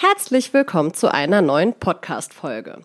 [0.00, 2.84] Herzlich willkommen zu einer neuen Podcast-Folge.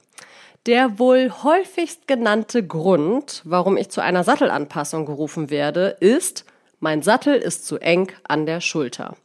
[0.65, 6.43] Der wohl häufigst genannte Grund, warum ich zu einer Sattelanpassung gerufen werde, ist,
[6.79, 9.15] mein Sattel ist zu eng an der Schulter.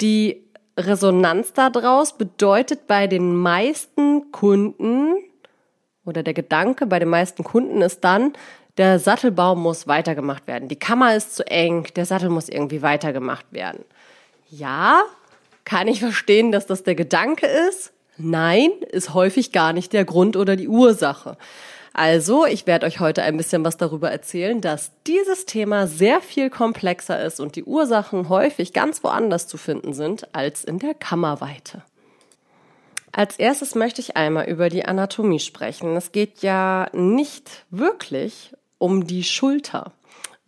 [0.00, 0.42] Die
[0.76, 5.14] Resonanz daraus bedeutet bei den meisten Kunden
[6.04, 8.32] oder der Gedanke bei den meisten Kunden ist dann,
[8.76, 10.68] der Sattelbaum muss weitergemacht werden.
[10.68, 13.84] Die Kammer ist zu eng, der Sattel muss irgendwie weitergemacht werden.
[14.50, 15.04] Ja,
[15.64, 17.92] kann ich verstehen, dass das der Gedanke ist?
[18.16, 21.36] Nein, ist häufig gar nicht der Grund oder die Ursache.
[21.92, 26.50] Also, ich werde euch heute ein bisschen was darüber erzählen, dass dieses Thema sehr viel
[26.50, 31.82] komplexer ist und die Ursachen häufig ganz woanders zu finden sind als in der Kammerweite.
[33.12, 35.94] Als erstes möchte ich einmal über die Anatomie sprechen.
[35.94, 39.92] Es geht ja nicht wirklich um die Schulter,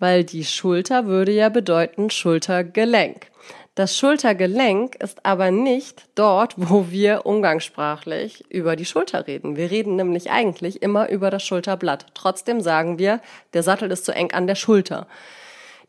[0.00, 3.28] weil die Schulter würde ja bedeuten Schultergelenk.
[3.76, 9.56] Das Schultergelenk ist aber nicht dort, wo wir umgangssprachlich über die Schulter reden.
[9.56, 12.06] Wir reden nämlich eigentlich immer über das Schulterblatt.
[12.14, 13.20] Trotzdem sagen wir,
[13.52, 15.06] der Sattel ist zu eng an der Schulter.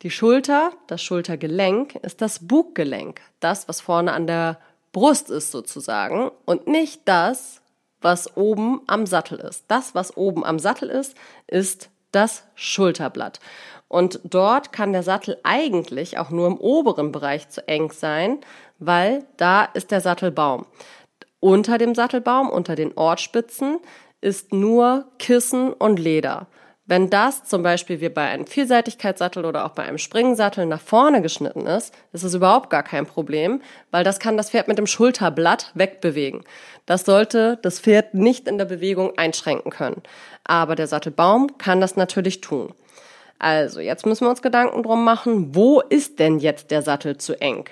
[0.02, 3.22] Die Schulter, das Schultergelenk, ist das Buggelenk.
[3.40, 4.60] Das, was vorne an der
[4.92, 7.62] Brust ist sozusagen und nicht das,
[8.02, 9.64] was oben am Sattel ist.
[9.70, 11.16] Das, was oben am Sattel ist,
[11.48, 13.40] ist das Schulterblatt.
[13.88, 18.40] Und dort kann der Sattel eigentlich auch nur im oberen Bereich zu eng sein,
[18.80, 20.66] weil da ist der Sattelbaum.
[21.40, 23.80] Unter dem Sattelbaum, unter den Ortspitzen,
[24.20, 26.48] ist nur Kissen und Leder.
[26.90, 31.22] Wenn das zum Beispiel wie bei einem Vielseitigkeitssattel oder auch bei einem Springensattel nach vorne
[31.22, 34.88] geschnitten ist, ist es überhaupt gar kein Problem, weil das kann das Pferd mit dem
[34.88, 36.44] Schulterblatt wegbewegen.
[36.86, 40.02] Das sollte das Pferd nicht in der Bewegung einschränken können.
[40.46, 42.74] Aber der Sattelbaum kann das natürlich tun.
[43.40, 47.40] Also, jetzt müssen wir uns Gedanken drum machen, wo ist denn jetzt der Sattel zu
[47.40, 47.70] eng?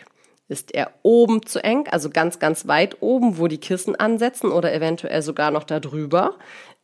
[0.48, 4.74] Ist er oben zu eng, also ganz, ganz weit oben, wo die Kissen ansetzen oder
[4.74, 6.36] eventuell sogar noch da drüber?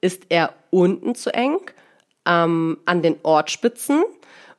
[0.01, 1.59] Ist er unten zu eng,
[2.25, 4.03] ähm, an den Ortspitzen?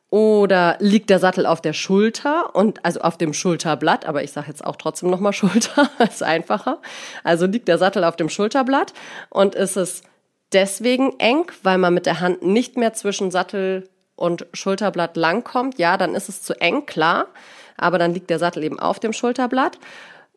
[0.08, 4.48] Oder liegt der Sattel auf der Schulter und also auf dem Schulterblatt, aber ich sage
[4.48, 6.82] jetzt auch trotzdem nochmal Schulter, ist einfacher.
[7.24, 8.92] Also liegt der Sattel auf dem Schulterblatt
[9.30, 10.02] und ist es
[10.52, 13.88] deswegen eng, weil man mit der Hand nicht mehr zwischen Sattel
[14.22, 17.26] und Schulterblatt lang kommt, ja, dann ist es zu eng, klar,
[17.76, 19.78] aber dann liegt der Sattel eben auf dem Schulterblatt.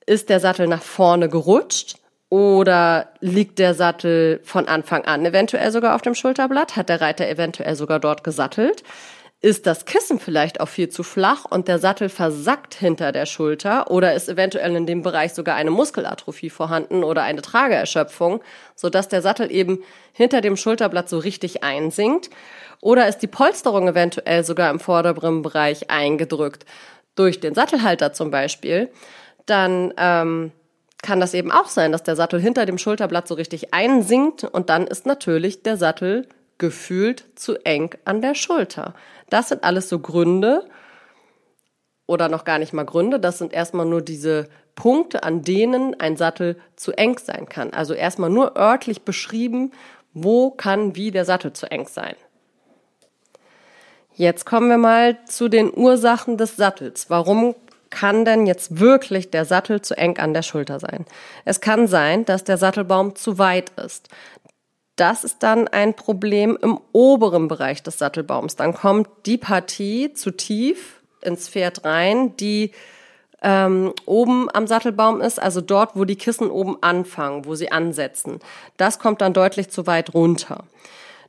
[0.08, 1.98] Ist der Sattel nach vorne gerutscht
[2.30, 6.76] oder liegt der Sattel von Anfang an eventuell sogar auf dem Schulterblatt?
[6.76, 8.84] Hat der Reiter eventuell sogar dort gesattelt?
[9.42, 13.92] Ist das Kissen vielleicht auch viel zu flach und der Sattel versackt hinter der Schulter
[13.92, 18.42] oder ist eventuell in dem Bereich sogar eine Muskelatrophie vorhanden oder eine Trageerschöpfung,
[18.74, 22.32] sodass der Sattel eben hinter dem Schulterblatt so richtig einsinkt?
[22.86, 26.68] Oder ist die Polsterung eventuell sogar im vorderen Bereich eingedrückt
[27.16, 28.92] durch den Sattelhalter zum Beispiel?
[29.48, 30.52] Dann ähm,
[31.02, 34.70] kann das eben auch sein, dass der Sattel hinter dem Schulterblatt so richtig einsinkt und
[34.70, 36.28] dann ist natürlich der Sattel
[36.60, 38.94] gefühlt zu eng an der Schulter.
[39.32, 40.70] Das sind alles so Gründe
[42.06, 46.18] oder noch gar nicht mal Gründe, das sind erstmal nur diese Punkte, an denen ein
[46.18, 47.74] Sattel zu eng sein kann.
[47.74, 49.72] Also erstmal nur örtlich beschrieben,
[50.14, 52.16] wo kann wie der Sattel zu eng sein.
[54.18, 57.10] Jetzt kommen wir mal zu den Ursachen des Sattels.
[57.10, 57.54] Warum
[57.90, 61.06] kann denn jetzt wirklich der Sattel zu eng an der Schulter sein?
[61.44, 64.08] Es kann sein, dass der Sattelbaum zu weit ist.
[64.96, 68.56] Das ist dann ein Problem im oberen Bereich des Sattelbaums.
[68.56, 72.72] Dann kommt die Partie zu tief ins Pferd rein, die
[73.42, 78.40] ähm, oben am Sattelbaum ist, also dort, wo die Kissen oben anfangen, wo sie ansetzen.
[78.78, 80.64] Das kommt dann deutlich zu weit runter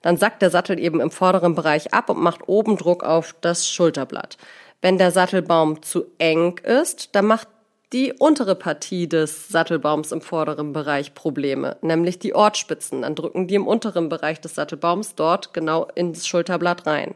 [0.02, 3.68] dann sackt der Sattel eben im vorderen Bereich ab und macht oben Druck auf das
[3.68, 4.36] Schulterblatt.
[4.82, 7.48] Wenn der Sattelbaum zu eng ist, dann macht
[7.92, 13.02] die untere Partie des Sattelbaums im vorderen Bereich Probleme, nämlich die Ortspitzen.
[13.02, 17.14] Dann drücken die im unteren Bereich des Sattelbaums dort genau ins Schulterblatt rein.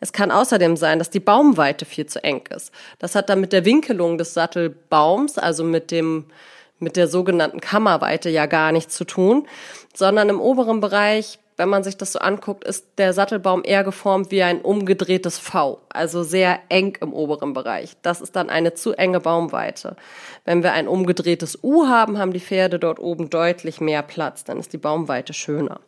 [0.00, 2.72] Es kann außerdem sein, dass die Baumweite viel zu eng ist.
[2.98, 6.26] Das hat dann mit der Winkelung des Sattelbaums, also mit dem
[6.78, 9.46] mit der sogenannten Kammerweite ja gar nichts zu tun,
[9.94, 14.32] sondern im oberen Bereich wenn man sich das so anguckt, ist der Sattelbaum eher geformt
[14.32, 17.92] wie ein umgedrehtes V, also sehr eng im oberen Bereich.
[18.02, 19.96] Das ist dann eine zu enge Baumweite.
[20.44, 24.58] Wenn wir ein umgedrehtes U haben, haben die Pferde dort oben deutlich mehr Platz, dann
[24.58, 25.80] ist die Baumweite schöner.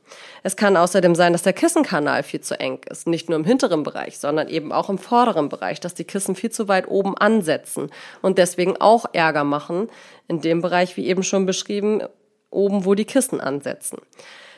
[0.45, 3.83] Es kann außerdem sein, dass der Kissenkanal viel zu eng ist, nicht nur im hinteren
[3.83, 7.91] Bereich, sondern eben auch im vorderen Bereich, dass die Kissen viel zu weit oben ansetzen
[8.23, 9.89] und deswegen auch Ärger machen,
[10.29, 12.03] in dem Bereich, wie eben schon beschrieben,
[12.51, 13.99] oben, wo die Kissen ansetzen.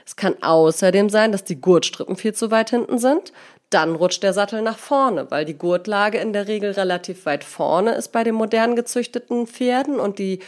[0.09, 3.35] Es kann außerdem sein, dass die Gurtstrippen viel zu weit hinten sind.
[3.69, 7.93] Dann rutscht der Sattel nach vorne, weil die Gurtlage in der Regel relativ weit vorne
[7.93, 10.39] ist bei den modern gezüchteten Pferden und die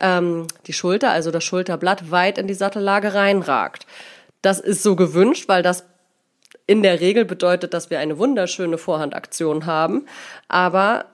[0.00, 3.88] ähm, die Schulter, also das Schulterblatt, weit in die Sattellage reinragt.
[4.40, 5.84] Das ist so gewünscht, weil das
[6.68, 10.06] in der Regel bedeutet, dass wir eine wunderschöne Vorhandaktion haben.
[10.46, 11.06] Aber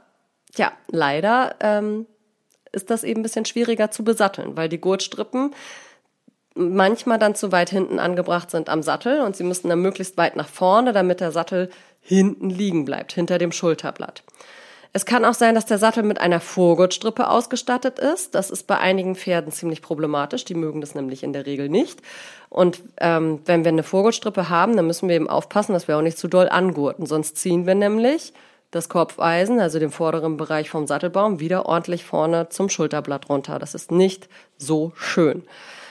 [0.56, 2.04] ja, leider ähm,
[2.70, 5.54] ist das eben ein bisschen schwieriger zu besatteln, weil die Gurtstrippen
[6.54, 10.36] manchmal dann zu weit hinten angebracht sind am Sattel und sie müssen dann möglichst weit
[10.36, 11.70] nach vorne, damit der Sattel
[12.00, 14.22] hinten liegen bleibt, hinter dem Schulterblatt.
[14.96, 18.36] Es kann auch sein, dass der Sattel mit einer Vorgurtstrippe ausgestattet ist.
[18.36, 20.44] Das ist bei einigen Pferden ziemlich problematisch.
[20.44, 22.00] Die mögen das nämlich in der Regel nicht.
[22.48, 26.02] Und ähm, wenn wir eine Vorgurtstrippe haben, dann müssen wir eben aufpassen, dass wir auch
[26.02, 27.06] nicht zu doll angurten.
[27.06, 28.32] Sonst ziehen wir nämlich
[28.74, 33.58] das Kopfeisen, also den vorderen Bereich vom Sattelbaum, wieder ordentlich vorne zum Schulterblatt runter.
[33.58, 34.28] Das ist nicht
[34.58, 35.44] so schön.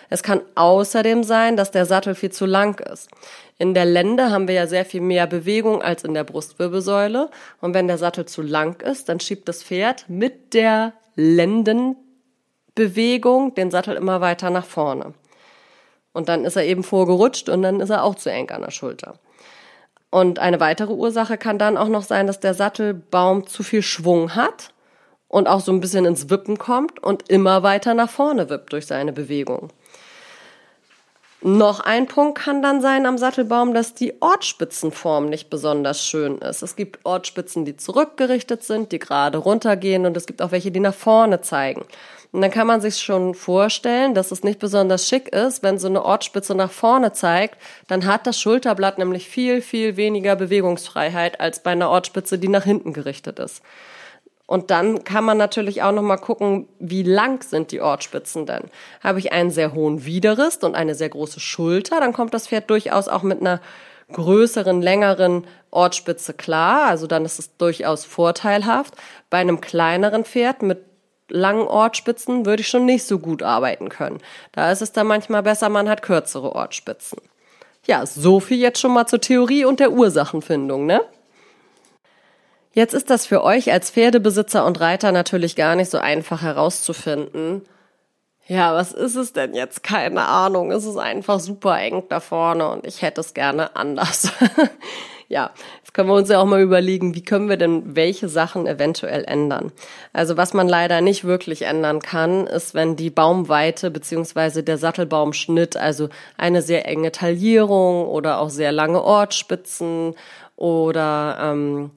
[0.10, 3.10] Es kann außerdem sein, dass der Sattel viel zu lang ist.
[3.58, 7.30] In der Lende haben wir ja sehr viel mehr Bewegung als in der Brustwirbelsäule.
[7.62, 13.72] Und wenn der Sattel zu lang ist, dann schiebt das Pferd mit der Lendenbewegung den
[13.72, 15.14] Sattel immer weiter nach vorne.
[16.12, 18.72] Und dann ist er eben vorgerutscht und dann ist er auch zu eng an der
[18.72, 19.18] Schulter.
[20.14, 24.36] Und eine weitere Ursache kann dann auch noch sein, dass der Sattelbaum zu viel Schwung
[24.36, 24.72] hat
[25.28, 28.86] und auch so ein bisschen ins Wippen kommt und immer weiter nach vorne wippt durch
[28.86, 29.70] seine Bewegung.
[31.46, 36.62] Noch ein Punkt kann dann sein am Sattelbaum, dass die Ortspitzenform nicht besonders schön ist.
[36.62, 40.80] Es gibt Ortspitzen, die zurückgerichtet sind, die gerade runtergehen und es gibt auch welche, die
[40.80, 41.84] nach vorne zeigen.
[42.32, 45.90] Und dann kann man sich schon vorstellen, dass es nicht besonders schick ist, wenn so
[45.90, 47.58] eine Ortspitze nach vorne zeigt,
[47.90, 52.64] dann hat das Schulterblatt nämlich viel, viel weniger Bewegungsfreiheit als bei einer Ortspitze, die nach
[52.64, 53.62] hinten gerichtet ist.
[54.46, 58.64] Und dann kann man natürlich auch noch mal gucken, wie lang sind die Ortspitzen denn?
[59.02, 62.70] Habe ich einen sehr hohen Widerrist und eine sehr große Schulter, dann kommt das Pferd
[62.70, 63.62] durchaus auch mit einer
[64.12, 66.88] größeren, längeren Ortspitze klar.
[66.88, 68.94] Also dann ist es durchaus vorteilhaft.
[69.30, 70.80] Bei einem kleineren Pferd mit
[71.30, 74.20] langen Ortspitzen würde ich schon nicht so gut arbeiten können.
[74.52, 77.20] Da ist es dann manchmal besser, man hat kürzere Ortspitzen.
[77.86, 81.02] Ja, so viel jetzt schon mal zur Theorie und der Ursachenfindung, ne?
[82.74, 87.62] Jetzt ist das für euch als Pferdebesitzer und Reiter natürlich gar nicht so einfach herauszufinden.
[88.48, 89.84] Ja, was ist es denn jetzt?
[89.84, 90.72] Keine Ahnung.
[90.72, 94.32] Es ist einfach super eng da vorne und ich hätte es gerne anders.
[95.30, 98.66] ja, jetzt können wir uns ja auch mal überlegen, wie können wir denn welche Sachen
[98.66, 99.72] eventuell ändern.
[100.12, 105.78] Also was man leider nicht wirklich ändern kann, ist, wenn die Baumweite beziehungsweise der Sattelbaumschnitt,
[105.78, 110.16] also eine sehr enge Taillierung oder auch sehr lange Ortspitzen
[110.58, 111.92] oder ähm,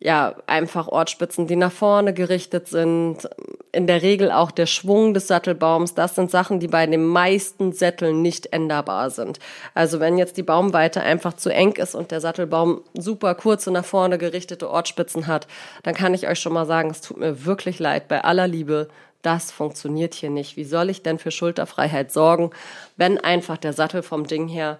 [0.00, 3.28] ja, einfach Ortspitzen, die nach vorne gerichtet sind.
[3.72, 5.94] In der Regel auch der Schwung des Sattelbaums.
[5.94, 9.40] Das sind Sachen, die bei den meisten Sätteln nicht änderbar sind.
[9.74, 13.84] Also wenn jetzt die Baumweite einfach zu eng ist und der Sattelbaum super kurze nach
[13.84, 15.48] vorne gerichtete Ortspitzen hat,
[15.82, 18.06] dann kann ich euch schon mal sagen, es tut mir wirklich leid.
[18.06, 18.88] Bei aller Liebe,
[19.22, 20.56] das funktioniert hier nicht.
[20.56, 22.50] Wie soll ich denn für Schulterfreiheit sorgen,
[22.96, 24.78] wenn einfach der Sattel vom Ding her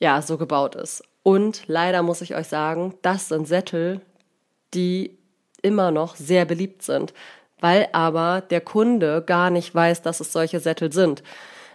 [0.00, 1.04] ja so gebaut ist?
[1.22, 4.00] Und leider muss ich euch sagen, das sind Sättel,
[4.74, 5.18] die
[5.62, 7.14] immer noch sehr beliebt sind,
[7.60, 11.22] weil aber der Kunde gar nicht weiß, dass es solche Sättel sind.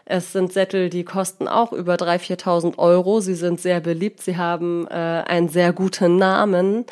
[0.06, 3.20] Es sind Sättel, die kosten auch über 3.000, 4.000 Euro.
[3.22, 4.22] Sie sind sehr beliebt.
[4.22, 6.86] Sie haben äh, einen sehr guten Namen.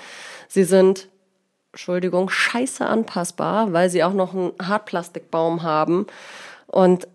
[0.48, 1.10] Sie sind,
[1.72, 6.06] Entschuldigung, scheiße anpassbar, weil sie auch noch einen Hartplastikbaum haben.
[6.68, 7.08] Und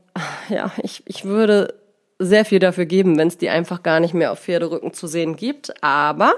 [0.48, 1.74] ja, ich, ich würde
[2.18, 5.36] sehr viel dafür geben, wenn es die einfach gar nicht mehr auf Pferderücken zu sehen
[5.36, 5.84] gibt.
[5.84, 6.34] Aber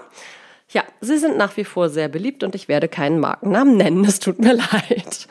[0.71, 4.05] ja, sie sind nach wie vor sehr beliebt und ich werde keinen Markennamen nennen.
[4.05, 5.29] Es tut mir leid.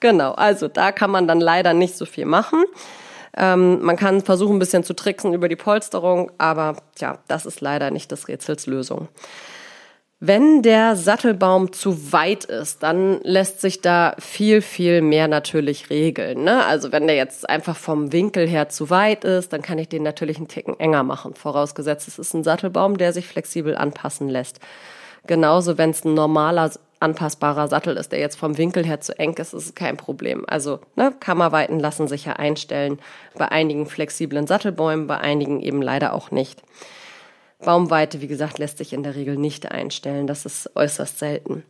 [0.00, 2.64] Genau, also da kann man dann leider nicht so viel machen.
[3.36, 7.60] Ähm, man kann versuchen, ein bisschen zu tricksen über die Polsterung, aber ja, das ist
[7.60, 9.08] leider nicht des Rätsels Lösung.
[10.22, 16.44] Wenn der Sattelbaum zu weit ist, dann lässt sich da viel, viel mehr natürlich regeln.
[16.44, 16.62] Ne?
[16.66, 20.02] Also wenn der jetzt einfach vom Winkel her zu weit ist, dann kann ich den
[20.02, 21.34] natürlich einen Ticken enger machen.
[21.34, 24.60] Vorausgesetzt, es ist ein Sattelbaum, der sich flexibel anpassen lässt.
[25.26, 29.32] Genauso, wenn es ein normaler anpassbarer Sattel ist, der jetzt vom Winkel her zu eng
[29.38, 30.44] ist, ist es kein Problem.
[30.46, 32.98] Also ne, Kammerweiten lassen sich ja einstellen.
[33.38, 36.62] Bei einigen flexiblen Sattelbäumen, bei einigen eben leider auch nicht.
[37.62, 40.26] Baumweite, wie gesagt, lässt sich in der Regel nicht einstellen.
[40.26, 41.64] Das ist äußerst selten.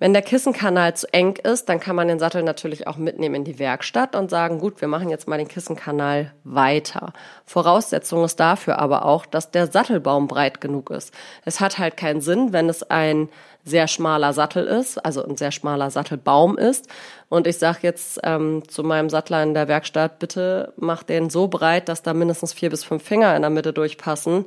[0.00, 3.44] Wenn der Kissenkanal zu eng ist, dann kann man den Sattel natürlich auch mitnehmen in
[3.44, 7.12] die Werkstatt und sagen, gut, wir machen jetzt mal den Kissenkanal weiter.
[7.44, 11.12] Voraussetzung ist dafür aber auch, dass der Sattelbaum breit genug ist.
[11.44, 13.28] Es hat halt keinen Sinn, wenn es ein
[13.62, 16.88] sehr schmaler Sattel ist, also ein sehr schmaler Sattelbaum ist.
[17.28, 21.46] Und ich sage jetzt ähm, zu meinem Sattler in der Werkstatt, bitte mach den so
[21.46, 24.46] breit, dass da mindestens vier bis fünf Finger in der Mitte durchpassen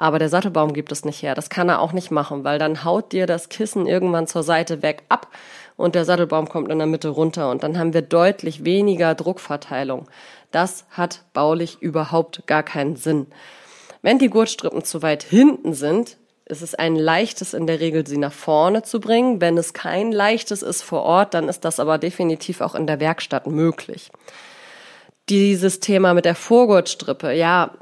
[0.00, 1.34] Aber der Sattelbaum gibt es nicht her.
[1.34, 4.80] Das kann er auch nicht machen, weil dann haut dir das Kissen irgendwann zur Seite
[4.80, 5.28] weg ab
[5.76, 10.08] und der Sattelbaum kommt in der Mitte runter und dann haben wir deutlich weniger Druckverteilung.
[10.52, 13.26] Das hat baulich überhaupt gar keinen Sinn.
[14.00, 16.16] Wenn die Gurtstrippen zu weit hinten sind,
[16.46, 19.42] ist es ein leichtes in der Regel, sie nach vorne zu bringen.
[19.42, 23.00] Wenn es kein leichtes ist vor Ort, dann ist das aber definitiv auch in der
[23.00, 24.10] Werkstatt möglich.
[25.28, 27.74] Dieses Thema mit der Vorgurtstrippe, ja,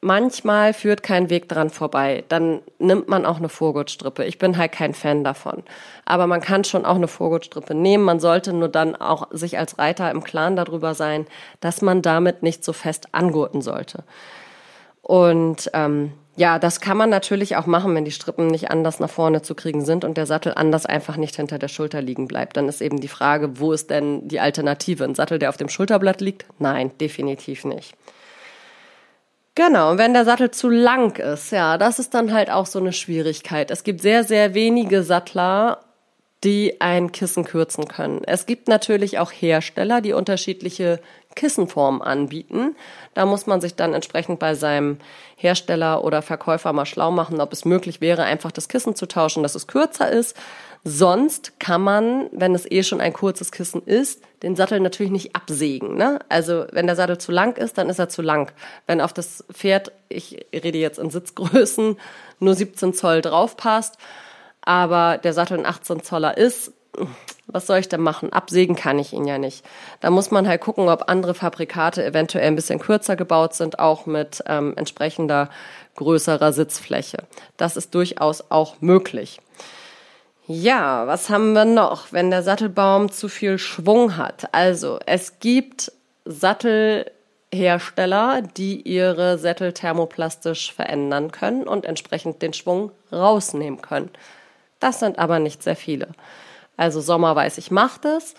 [0.00, 2.24] manchmal führt kein Weg dran vorbei.
[2.28, 4.24] Dann nimmt man auch eine Vorgurtstrippe.
[4.24, 5.62] Ich bin halt kein Fan davon.
[6.04, 8.04] Aber man kann schon auch eine Vorgurtstrippe nehmen.
[8.04, 11.26] Man sollte nur dann auch sich als Reiter im Klaren darüber sein,
[11.60, 14.04] dass man damit nicht so fest angurten sollte.
[15.02, 19.10] Und ähm, ja, das kann man natürlich auch machen, wenn die Strippen nicht anders nach
[19.10, 22.56] vorne zu kriegen sind und der Sattel anders einfach nicht hinter der Schulter liegen bleibt.
[22.56, 25.04] Dann ist eben die Frage, wo ist denn die Alternative?
[25.04, 26.46] Ein Sattel, der auf dem Schulterblatt liegt?
[26.58, 27.94] Nein, definitiv nicht.
[29.54, 32.78] Genau, und wenn der Sattel zu lang ist, ja, das ist dann halt auch so
[32.78, 33.70] eine Schwierigkeit.
[33.70, 35.80] Es gibt sehr, sehr wenige Sattler
[36.44, 38.22] die ein Kissen kürzen können.
[38.24, 41.00] Es gibt natürlich auch Hersteller, die unterschiedliche
[41.36, 42.76] Kissenformen anbieten.
[43.14, 44.98] Da muss man sich dann entsprechend bei seinem
[45.36, 49.42] Hersteller oder Verkäufer mal schlau machen, ob es möglich wäre, einfach das Kissen zu tauschen,
[49.42, 50.34] dass es kürzer ist.
[50.82, 55.36] Sonst kann man, wenn es eh schon ein kurzes Kissen ist, den Sattel natürlich nicht
[55.36, 55.96] absägen.
[55.96, 56.20] Ne?
[56.30, 58.50] Also wenn der Sattel zu lang ist, dann ist er zu lang.
[58.86, 61.98] Wenn auf das Pferd, ich rede jetzt in Sitzgrößen,
[62.38, 63.98] nur 17 Zoll drauf passt,
[64.62, 66.72] aber der Sattel ein 18 Zoller ist,
[67.46, 68.32] was soll ich denn machen?
[68.32, 69.64] Absägen kann ich ihn ja nicht.
[70.00, 74.06] Da muss man halt gucken, ob andere Fabrikate eventuell ein bisschen kürzer gebaut sind, auch
[74.06, 75.50] mit ähm, entsprechender
[75.96, 77.24] größerer Sitzfläche.
[77.56, 79.40] Das ist durchaus auch möglich.
[80.46, 84.52] Ja, was haben wir noch, wenn der Sattelbaum zu viel Schwung hat?
[84.52, 85.92] Also, es gibt
[86.24, 94.10] Sattelhersteller, die ihre Sättel thermoplastisch verändern können und entsprechend den Schwung rausnehmen können.
[94.80, 96.08] Das sind aber nicht sehr viele.
[96.76, 98.34] Also Sommer weiß ich macht es.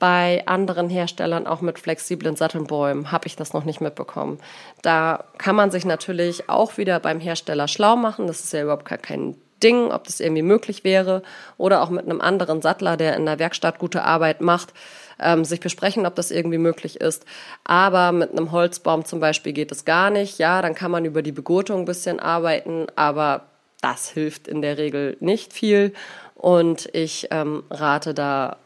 [0.00, 4.40] Bei anderen Herstellern, auch mit flexiblen Sattelbäumen, habe ich das noch nicht mitbekommen.
[4.82, 8.26] Da kann man sich natürlich auch wieder beim Hersteller schlau machen.
[8.26, 11.22] Das ist ja überhaupt gar kein Ding, ob das irgendwie möglich wäre.
[11.56, 14.74] Oder auch mit einem anderen Sattler, der in der Werkstatt gute Arbeit macht,
[15.20, 17.24] ähm, sich besprechen, ob das irgendwie möglich ist.
[17.64, 20.38] Aber mit einem Holzbaum zum Beispiel geht es gar nicht.
[20.38, 23.46] Ja, dann kann man über die Begurtung ein bisschen arbeiten, aber
[23.80, 25.92] das hilft in der Regel nicht viel
[26.34, 28.56] und ich ähm, rate da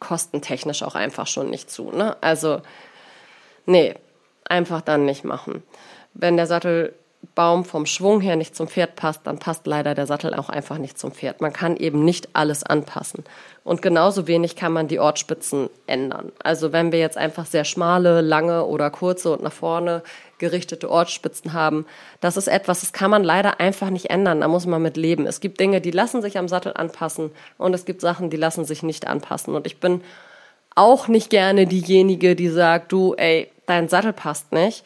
[0.00, 1.90] kostentechnisch auch einfach schon nicht zu.
[1.90, 2.16] Ne?
[2.20, 2.62] Also,
[3.66, 3.94] nee,
[4.44, 5.62] einfach dann nicht machen.
[6.14, 6.94] Wenn der Sattel
[7.34, 10.78] Baum vom Schwung her nicht zum Pferd passt, dann passt leider der Sattel auch einfach
[10.78, 11.40] nicht zum Pferd.
[11.40, 13.24] Man kann eben nicht alles anpassen.
[13.64, 16.32] Und genauso wenig kann man die Ortspitzen ändern.
[16.42, 20.02] Also wenn wir jetzt einfach sehr schmale, lange oder kurze und nach vorne
[20.38, 21.86] gerichtete Ortspitzen haben,
[22.20, 24.40] das ist etwas, das kann man leider einfach nicht ändern.
[24.40, 25.26] Da muss man mit leben.
[25.26, 28.64] Es gibt Dinge, die lassen sich am Sattel anpassen und es gibt Sachen, die lassen
[28.64, 29.54] sich nicht anpassen.
[29.56, 30.02] Und ich bin
[30.76, 34.84] auch nicht gerne diejenige, die sagt, du, ey, dein Sattel passt nicht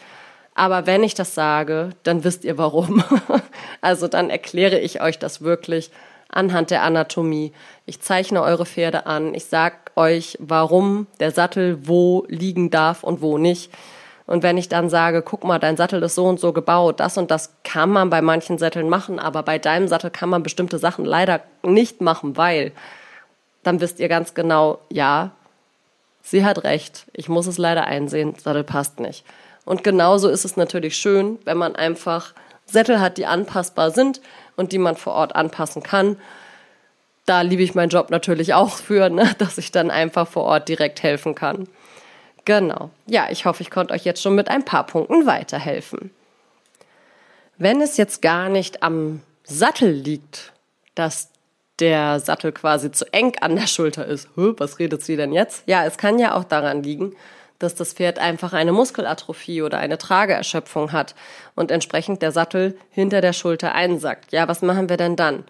[0.55, 3.03] aber wenn ich das sage, dann wisst ihr warum.
[3.81, 5.91] also dann erkläre ich euch das wirklich
[6.29, 7.53] anhand der Anatomie.
[7.87, 9.35] Ich zeichne eure Pferde an.
[9.35, 13.71] Ich sag euch, warum der Sattel wo liegen darf und wo nicht.
[14.27, 17.19] Und wenn ich dann sage, guck mal, dein Sattel ist so und so gebaut, das
[17.19, 20.79] und das kann man bei manchen Sätteln machen, aber bei deinem Sattel kann man bestimmte
[20.79, 22.73] Sachen leider nicht machen, weil
[23.63, 25.33] dann wisst ihr ganz genau, ja,
[26.23, 27.07] sie hat recht.
[27.13, 29.25] Ich muss es leider einsehen, Sattel passt nicht.
[29.65, 32.35] Und genauso ist es natürlich schön, wenn man einfach
[32.67, 34.21] Sättel hat, die anpassbar sind
[34.57, 36.17] und die man vor Ort anpassen kann.
[37.27, 40.69] Da liebe ich meinen Job natürlich auch für, ne, dass ich dann einfach vor Ort
[40.69, 41.69] direkt helfen kann.
[42.45, 42.91] Genau.
[43.07, 46.11] Ja, ich hoffe, ich konnte euch jetzt schon mit ein paar Punkten weiterhelfen.
[47.57, 50.53] Wenn es jetzt gar nicht am Sattel liegt,
[50.97, 51.29] dass
[51.79, 55.63] der Sattel quasi zu eng an der Schulter ist, was redet sie denn jetzt?
[55.67, 57.15] Ja, es kann ja auch daran liegen,
[57.63, 61.15] dass das Pferd einfach eine Muskelatrophie oder eine Trageerschöpfung hat
[61.55, 64.33] und entsprechend der Sattel hinter der Schulter einsackt.
[64.33, 65.45] Ja, was machen wir denn dann?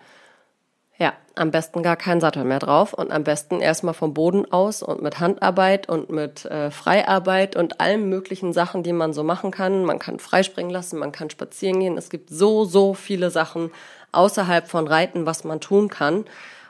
[0.99, 4.83] Ja, am besten gar keinen Sattel mehr drauf und am besten erstmal vom Boden aus
[4.83, 9.50] und mit Handarbeit und mit äh, Freiarbeit und allen möglichen Sachen, die man so machen
[9.50, 9.85] kann.
[9.85, 11.97] Man kann freispringen lassen, man kann spazieren gehen.
[11.97, 13.73] Es gibt so, so viele Sachen
[14.12, 16.25] außerhalb von Reiten, was man tun kann.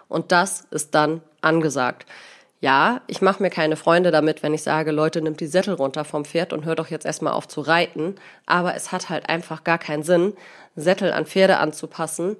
[0.08, 2.06] Und das ist dann angesagt
[2.62, 6.04] ja, ich mache mir keine Freunde damit, wenn ich sage, Leute, nimmt die Sättel runter
[6.04, 8.14] vom Pferd und hört doch jetzt erstmal auf zu reiten.
[8.46, 10.34] Aber es hat halt einfach gar keinen Sinn,
[10.76, 12.36] Sättel an Pferde anzupassen,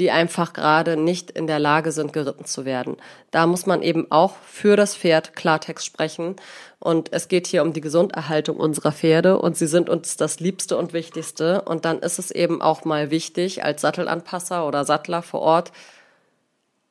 [0.00, 2.96] die einfach gerade nicht in der Lage sind, geritten zu werden.
[3.30, 6.34] Da muss man eben auch für das Pferd Klartext sprechen.
[6.80, 10.76] Und es geht hier um die Gesunderhaltung unserer Pferde und sie sind uns das Liebste
[10.76, 11.62] und Wichtigste.
[11.62, 15.70] Und dann ist es eben auch mal wichtig, als Sattelanpasser oder Sattler vor Ort,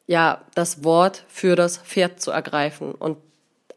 [0.08, 3.18] ja, das Wort für das Pferd zu ergreifen und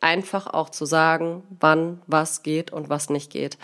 [0.01, 3.59] einfach auch zu sagen, wann was geht und was nicht geht.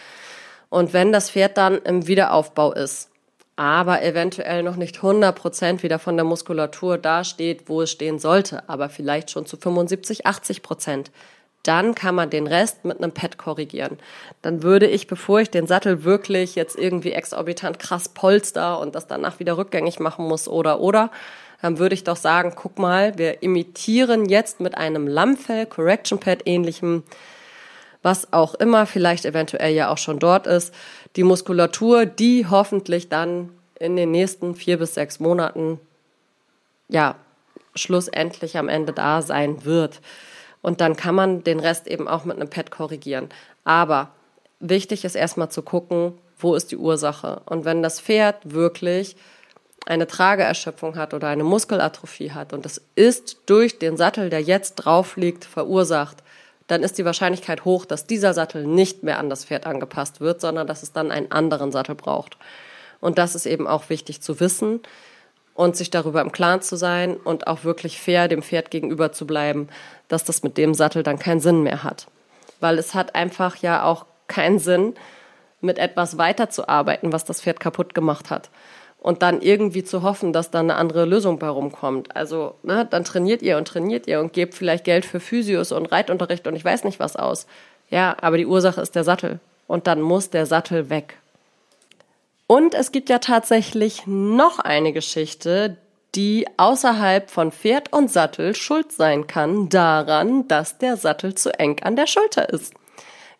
[0.68, 3.10] Und wenn das Pferd dann im Wiederaufbau ist,
[3.56, 8.68] aber eventuell noch nicht 100 Prozent wieder von der Muskulatur dasteht, wo es stehen sollte,
[8.68, 11.10] aber vielleicht schon zu 75, 80 Prozent,
[11.62, 13.98] dann kann man den Rest mit einem Pad korrigieren.
[14.40, 19.06] Dann würde ich, bevor ich den Sattel wirklich jetzt irgendwie exorbitant krass polster und das
[19.06, 21.10] danach wieder rückgängig machen muss oder oder,
[21.62, 26.42] dann würde ich doch sagen, guck mal, wir imitieren jetzt mit einem Lammfell Correction Pad
[26.44, 27.04] ähnlichem,
[28.02, 30.74] was auch immer vielleicht eventuell ja auch schon dort ist,
[31.14, 35.78] die Muskulatur, die hoffentlich dann in den nächsten vier bis sechs Monaten
[36.88, 37.14] ja
[37.76, 40.00] schlussendlich am Ende da sein wird.
[40.62, 43.28] Und dann kann man den Rest eben auch mit einem Pad korrigieren.
[43.64, 44.10] Aber
[44.58, 47.42] wichtig ist erstmal zu gucken, wo ist die Ursache.
[47.46, 49.16] Und wenn das Pferd wirklich
[49.86, 54.76] eine Trageerschöpfung hat oder eine Muskelatrophie hat und das ist durch den Sattel, der jetzt
[54.76, 56.18] drauf liegt, verursacht,
[56.68, 60.40] dann ist die Wahrscheinlichkeit hoch, dass dieser Sattel nicht mehr an das Pferd angepasst wird,
[60.40, 62.36] sondern dass es dann einen anderen Sattel braucht.
[63.00, 64.80] Und das ist eben auch wichtig zu wissen
[65.54, 69.26] und sich darüber im Klaren zu sein und auch wirklich fair dem Pferd gegenüber zu
[69.26, 69.68] bleiben,
[70.08, 72.06] dass das mit dem Sattel dann keinen Sinn mehr hat.
[72.60, 74.94] Weil es hat einfach ja auch keinen Sinn,
[75.60, 78.50] mit etwas weiterzuarbeiten, was das Pferd kaputt gemacht hat.
[79.02, 82.14] Und dann irgendwie zu hoffen, dass da eine andere Lösung bei rumkommt.
[82.14, 85.86] Also, ne, dann trainiert ihr und trainiert ihr und gebt vielleicht Geld für Physios und
[85.86, 87.48] Reitunterricht und ich weiß nicht was aus.
[87.90, 89.40] Ja, aber die Ursache ist der Sattel.
[89.66, 91.18] Und dann muss der Sattel weg.
[92.46, 95.78] Und es gibt ja tatsächlich noch eine Geschichte,
[96.14, 101.82] die außerhalb von Pferd und Sattel schuld sein kann daran, dass der Sattel zu eng
[101.82, 102.74] an der Schulter ist.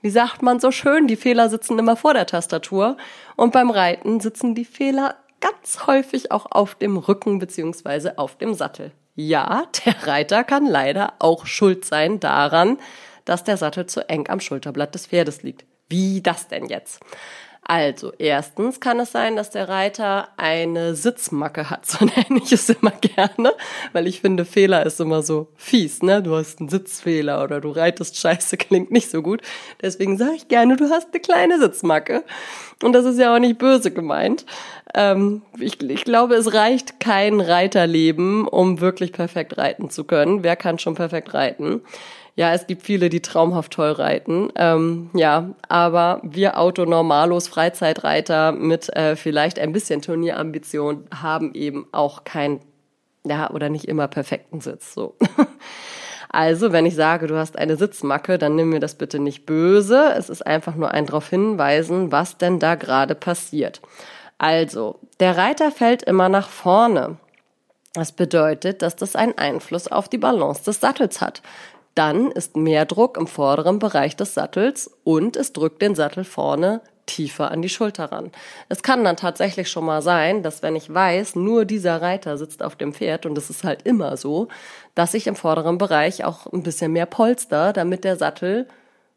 [0.00, 2.96] Wie sagt man so schön, die Fehler sitzen immer vor der Tastatur
[3.36, 8.54] und beim Reiten sitzen die Fehler ganz häufig auch auf dem Rücken beziehungsweise auf dem
[8.54, 8.92] Sattel.
[9.14, 12.78] Ja, der Reiter kann leider auch schuld sein daran,
[13.26, 15.66] dass der Sattel zu eng am Schulterblatt des Pferdes liegt.
[15.88, 17.00] Wie das denn jetzt?
[17.64, 21.86] Also, erstens kann es sein, dass der Reiter eine Sitzmacke hat.
[21.92, 23.52] So nenne ich es immer gerne,
[23.92, 26.22] weil ich finde, Fehler ist immer so fies, ne?
[26.22, 29.42] Du hast einen Sitzfehler oder du reitest scheiße, klingt nicht so gut.
[29.80, 32.24] Deswegen sage ich gerne, du hast eine kleine Sitzmacke.
[32.82, 34.44] Und das ist ja auch nicht böse gemeint.
[34.94, 40.42] Ähm, ich, ich glaube, es reicht kein Reiterleben, um wirklich perfekt reiten zu können.
[40.42, 41.82] Wer kann schon perfekt reiten?
[42.34, 44.50] Ja, es gibt viele, die traumhaft toll reiten.
[44.56, 52.24] Ähm, ja, aber wir Autonormalos Freizeitreiter mit äh, vielleicht ein bisschen Turnierambition haben eben auch
[52.24, 52.60] kein,
[53.24, 54.94] ja, oder nicht immer perfekten Sitz.
[54.94, 55.16] So.
[56.34, 60.14] Also, wenn ich sage, du hast eine Sitzmacke, dann nimm mir das bitte nicht böse.
[60.16, 63.82] Es ist einfach nur ein darauf hinweisen, was denn da gerade passiert.
[64.38, 67.18] Also, der Reiter fällt immer nach vorne.
[67.92, 71.42] Das bedeutet, dass das einen Einfluss auf die Balance des Sattels hat.
[71.94, 76.80] Dann ist mehr Druck im vorderen Bereich des Sattels und es drückt den Sattel vorne
[77.06, 78.30] tiefer an die Schulter ran.
[78.68, 82.62] Es kann dann tatsächlich schon mal sein, dass wenn ich weiß, nur dieser Reiter sitzt
[82.62, 84.48] auf dem Pferd und es ist halt immer so,
[84.94, 88.68] dass ich im vorderen Bereich auch ein bisschen mehr polster, damit der Sattel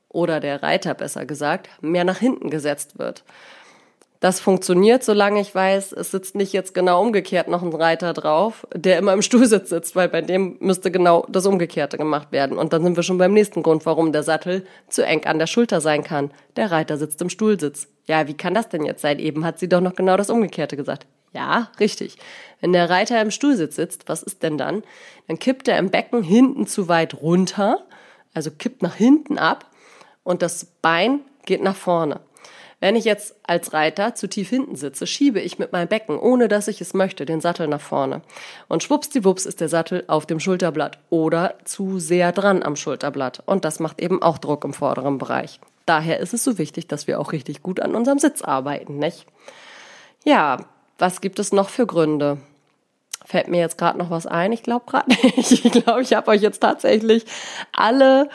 [0.09, 3.23] oder der Reiter besser gesagt mehr nach hinten gesetzt wird.
[4.19, 8.65] Das funktioniert, solange ich weiß, es sitzt nicht jetzt genau umgekehrt noch ein Reiter drauf,
[8.73, 12.57] der immer im Stuhlsitz sitzt, weil bei dem müsste genau das Umgekehrte gemacht werden.
[12.57, 15.47] Und dann sind wir schon beim nächsten Grund, warum der Sattel zu eng an der
[15.47, 16.31] Schulter sein kann.
[16.55, 17.87] Der Reiter sitzt im Stuhlsitz.
[18.05, 19.19] Ja, wie kann das denn jetzt sein?
[19.19, 21.05] Eben hat sie doch noch genau das Umgekehrte gesagt.
[21.33, 22.17] Ja, richtig.
[22.61, 24.83] Wenn der Reiter im Stuhlsitz sitzt, was ist denn dann?
[25.27, 27.79] Dann kippt er im Becken hinten zu weit runter,
[28.33, 29.69] also kippt nach hinten ab
[30.23, 32.21] und das Bein geht nach vorne.
[32.79, 36.47] Wenn ich jetzt als Reiter zu tief hinten sitze, schiebe ich mit meinem Becken, ohne
[36.47, 38.21] dass ich es möchte, den Sattel nach vorne.
[38.67, 43.41] Und schwuppsdiwupps ist der Sattel auf dem Schulterblatt oder zu sehr dran am Schulterblatt.
[43.45, 45.59] Und das macht eben auch Druck im vorderen Bereich.
[45.85, 49.25] Daher ist es so wichtig, dass wir auch richtig gut an unserem Sitz arbeiten, nicht?
[50.23, 50.65] Ja,
[50.97, 52.39] was gibt es noch für Gründe?
[53.25, 54.51] Fällt mir jetzt gerade noch was ein?
[54.51, 55.65] Ich glaube gerade nicht.
[55.65, 57.25] Ich glaube, ich habe euch jetzt tatsächlich
[57.71, 58.29] alle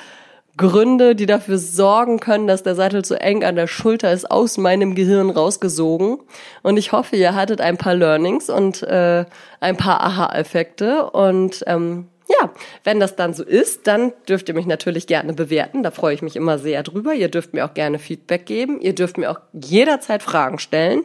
[0.60, 4.58] Gründe, die dafür sorgen können, dass der Sattel zu eng an der Schulter ist, aus
[4.58, 6.18] meinem Gehirn rausgesogen.
[6.62, 9.24] Und ich hoffe, ihr hattet ein paar Learnings und äh,
[9.60, 11.10] ein paar Aha-Effekte.
[11.10, 12.50] Und ähm, ja,
[12.84, 15.82] wenn das dann so ist, dann dürft ihr mich natürlich gerne bewerten.
[15.82, 17.14] Da freue ich mich immer sehr drüber.
[17.14, 18.82] Ihr dürft mir auch gerne Feedback geben.
[18.82, 21.04] Ihr dürft mir auch jederzeit Fragen stellen.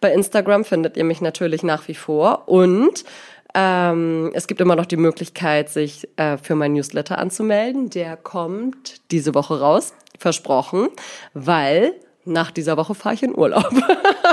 [0.00, 2.48] Bei Instagram findet ihr mich natürlich nach wie vor.
[2.48, 3.04] Und
[3.58, 7.88] ähm, es gibt immer noch die Möglichkeit, sich äh, für mein Newsletter anzumelden.
[7.88, 10.88] Der kommt diese Woche raus, versprochen,
[11.32, 11.94] weil
[12.26, 13.70] nach dieser Woche fahre ich in Urlaub.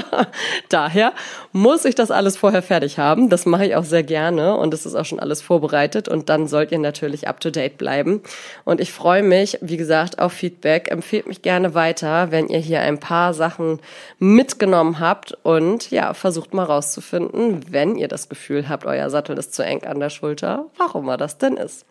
[0.69, 1.13] Daher
[1.51, 3.29] muss ich das alles vorher fertig haben.
[3.29, 6.47] Das mache ich auch sehr gerne und es ist auch schon alles vorbereitet und dann
[6.47, 8.21] sollt ihr natürlich up to date bleiben.
[8.65, 10.89] Und ich freue mich, wie gesagt, auf Feedback.
[10.91, 13.79] Empfehlt mich gerne weiter, wenn ihr hier ein paar Sachen
[14.19, 19.53] mitgenommen habt und ja, versucht mal rauszufinden, wenn ihr das Gefühl habt, euer Sattel ist
[19.53, 21.85] zu eng an der Schulter, warum er das denn ist.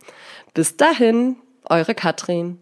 [0.55, 1.37] Bis dahin,
[1.69, 2.59] eure Katrin.